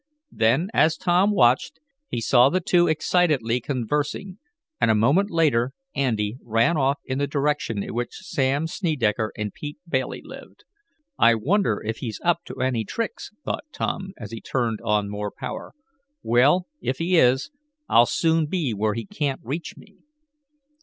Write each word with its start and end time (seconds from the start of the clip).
Then, 0.31 0.69
as 0.73 0.97
Tom 0.97 1.29
watched, 1.29 1.79
he 2.07 2.21
saw 2.21 2.49
the 2.49 2.59
two 2.59 2.87
excitedly 2.87 3.59
conversing, 3.61 4.39
and 4.79 4.89
a 4.89 4.95
moment 4.95 5.29
later 5.29 5.73
Andy 5.93 6.39
ran 6.41 6.75
off 6.75 6.97
in 7.05 7.19
the 7.19 7.27
direction 7.27 7.83
in 7.83 7.93
which 7.93 8.15
Sam 8.15 8.65
Snedecker 8.65 9.29
and 9.37 9.53
Pete 9.53 9.77
Bailey 9.87 10.23
lived. 10.23 10.63
"I 11.19 11.35
wonder 11.35 11.79
if 11.85 11.97
he's 11.97 12.19
up 12.23 12.39
to 12.45 12.61
any 12.61 12.83
tricks?" 12.83 13.29
thought 13.45 13.65
Tom, 13.71 14.13
as 14.17 14.31
he 14.31 14.41
turned 14.41 14.79
on 14.83 15.07
more 15.07 15.29
power. 15.29 15.71
"Well, 16.23 16.65
if 16.81 16.97
he 16.97 17.17
is, 17.19 17.51
I'll 17.87 18.07
soon 18.07 18.47
be 18.47 18.73
where 18.73 18.95
he 18.95 19.05
can't 19.05 19.41
reach 19.43 19.77
me." 19.77 19.97